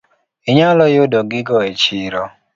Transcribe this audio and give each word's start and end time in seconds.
Inyalo 0.49 0.83
yudo 0.93 1.19
gigo 1.31 1.57
e 1.69 1.71
chiro. 1.81 2.23